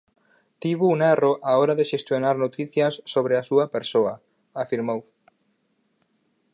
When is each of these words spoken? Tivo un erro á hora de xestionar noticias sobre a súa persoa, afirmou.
Tivo 0.61 0.85
un 0.95 0.99
erro 1.13 1.31
á 1.49 1.51
hora 1.59 1.77
de 1.79 1.89
xestionar 1.91 2.35
noticias 2.45 2.93
sobre 3.13 3.33
a 3.37 3.45
súa 3.49 3.65
persoa, 3.75 4.13
afirmou. 4.63 4.99